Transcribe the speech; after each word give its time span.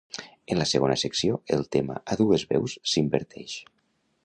En 0.53 0.61
la 0.61 0.65
segona 0.69 0.95
secció, 1.01 1.35
el 1.59 1.67
tema 1.77 1.99
a 2.15 2.19
dues 2.23 2.47
veus 2.55 2.77
s'inverteix. 2.95 3.57